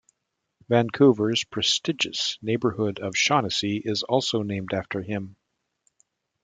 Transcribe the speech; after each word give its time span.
Vancouver's 0.67 1.43
prestigious 1.43 2.39
neighbourhood 2.41 2.97
of 2.99 3.15
Shaughnessy 3.15 3.77
is 3.85 4.01
also 4.01 4.41
named 4.41 4.73
after 4.73 4.99
him. 5.03 5.35